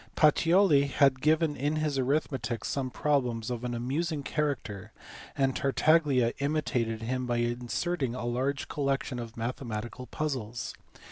[0.15, 4.91] Pacioli had given in his arithmetic some problems of an amusing character,
[5.37, 10.73] and Tartaglia imitated him by inserting a large collection of mathematical pu/zles.